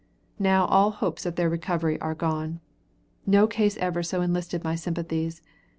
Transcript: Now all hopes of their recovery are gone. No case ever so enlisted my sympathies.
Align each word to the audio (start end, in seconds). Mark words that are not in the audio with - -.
Now 0.39 0.65
all 0.65 0.89
hopes 0.89 1.27
of 1.27 1.35
their 1.35 1.47
recovery 1.47 1.99
are 2.01 2.15
gone. 2.15 2.59
No 3.27 3.45
case 3.45 3.77
ever 3.77 4.01
so 4.01 4.21
enlisted 4.21 4.63
my 4.63 4.73
sympathies. 4.73 5.43